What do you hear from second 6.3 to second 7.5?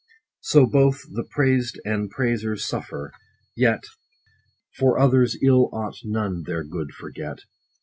their good forget.